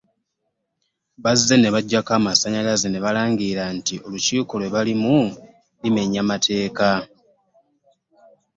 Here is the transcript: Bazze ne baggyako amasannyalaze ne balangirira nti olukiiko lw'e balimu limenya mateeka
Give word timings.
Bazze 1.23 1.55
ne 1.59 1.69
baggyako 1.75 2.11
amasannyalaze 2.19 2.87
ne 2.89 2.99
balangirira 3.05 3.65
nti 3.77 3.95
olukiiko 4.05 4.53
lw'e 4.59 4.73
balimu 4.75 5.15
limenya 5.81 6.21
mateeka 6.29 6.87